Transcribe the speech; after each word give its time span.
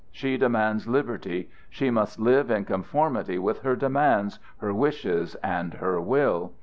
She 0.11 0.35
demands 0.35 0.87
liberty. 0.87 1.51
She 1.69 1.91
must 1.91 2.19
live 2.19 2.49
in 2.49 2.65
conformity 2.65 3.37
with 3.37 3.59
her 3.61 3.75
demands, 3.75 4.39
her 4.57 4.73
wishes, 4.73 5.35
and 5.43 5.75
her 5.75 6.01
will. 6.01 6.53